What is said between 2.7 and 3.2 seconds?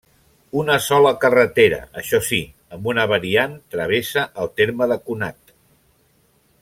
amb una